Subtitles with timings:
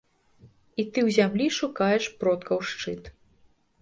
[0.79, 3.03] І ты ў зямлі шукаеш продкаў шчыт.